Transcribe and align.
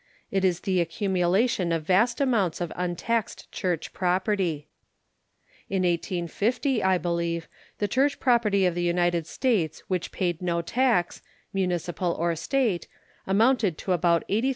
It 0.31 0.43
is 0.43 0.61
the 0.61 0.81
accumulation 0.81 1.71
of 1.71 1.85
vast 1.85 2.19
amounts 2.19 2.59
of 2.59 2.73
untaxed 2.75 3.51
church 3.51 3.93
property. 3.93 4.67
In 5.69 5.83
1850, 5.83 6.81
I 6.81 6.97
believe, 6.97 7.47
the 7.77 7.87
church 7.87 8.19
property 8.19 8.65
of 8.65 8.73
the 8.73 8.81
United 8.81 9.27
States 9.27 9.83
which 9.89 10.11
paid 10.11 10.41
no 10.41 10.63
tax, 10.63 11.21
municipal 11.53 12.13
or 12.13 12.35
State, 12.35 12.87
amounted 13.27 13.77
to 13.77 13.91
about 13.91 14.27
$83,000,000. 14.27 14.49